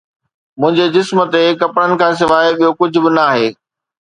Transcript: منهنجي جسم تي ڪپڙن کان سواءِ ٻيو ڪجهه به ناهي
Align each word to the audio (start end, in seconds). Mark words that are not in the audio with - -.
منهنجي 0.59 0.85
جسم 0.95 1.17
تي 1.31 1.41
ڪپڙن 1.61 1.91
کان 2.01 2.13
سواءِ 2.21 2.45
ٻيو 2.59 2.69
ڪجهه 2.79 3.01
به 3.03 3.09
ناهي 3.21 3.47